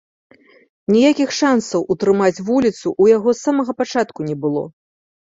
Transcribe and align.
Ніякіх 0.93 1.33
шансаў 1.39 1.83
утрымаць 1.95 2.43
вуліцу 2.47 2.77
ў 2.77 3.03
яго 3.17 3.29
з 3.37 3.41
самага 3.49 3.75
пачатку 3.83 4.19
не 4.31 4.35
было. 4.47 4.63